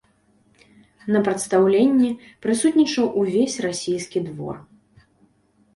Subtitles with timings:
[1.15, 2.09] На прадстаўленні
[2.47, 4.55] прысутнічаў увесь расійскі двор.